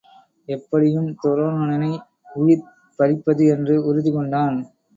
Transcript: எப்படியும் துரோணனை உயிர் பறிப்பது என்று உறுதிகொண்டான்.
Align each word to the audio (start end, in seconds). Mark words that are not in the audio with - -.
எப்படியும் 0.47 1.09
துரோணனை 1.23 1.91
உயிர் 2.35 2.65
பறிப்பது 2.99 3.45
என்று 3.47 3.75
உறுதிகொண்டான். 3.85 4.57